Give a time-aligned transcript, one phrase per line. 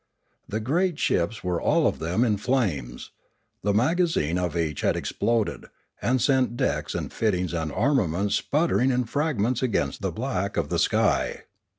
[0.49, 3.11] The great ships were all of them in flames;
[3.61, 5.65] the magazine of each had exploded,
[6.01, 10.69] and sent decks and fittings and armaments sputtering in frag ments against the black of
[10.69, 11.43] the sky.